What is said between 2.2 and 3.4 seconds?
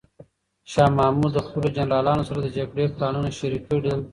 سره د جګړې پلانونه